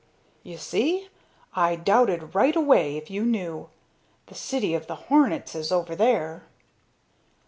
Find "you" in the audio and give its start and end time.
0.41-0.57, 3.11-3.23